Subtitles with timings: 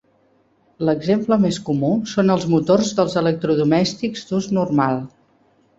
[0.87, 5.01] L'exemple més comú són els motors dels electrodomèstics d'ús normal.